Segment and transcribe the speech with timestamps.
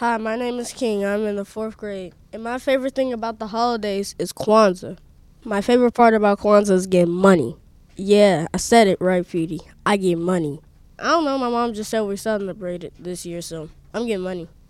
[0.00, 1.06] Hi, my name is King.
[1.06, 2.12] I'm in the fourth grade.
[2.30, 4.98] And my favorite thing about the holidays is Kwanzaa.
[5.42, 7.56] My favorite part about Kwanzaa is getting money.
[7.96, 9.62] Yeah, I said it right, Petey.
[9.86, 10.60] I get money.
[10.98, 14.48] I don't know, my mom just said we celebrated this year, so I'm getting money.